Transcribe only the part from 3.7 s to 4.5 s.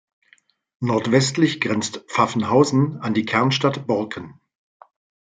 Borken.